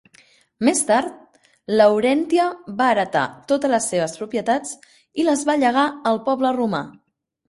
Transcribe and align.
Més 0.67 0.79
tard, 0.85 1.41
Laurèntia 1.81 2.45
va 2.79 2.87
heretar 2.93 3.25
totes 3.51 3.71
les 3.73 3.89
seves 3.93 4.15
propietats 4.21 4.73
i 5.21 5.27
les 5.29 5.45
va 5.51 5.57
llegar 5.65 5.85
al 6.13 6.19
poble 6.31 6.55
romà. 6.57 6.81